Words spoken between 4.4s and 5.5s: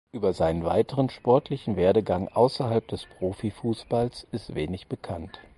wenig bekannt.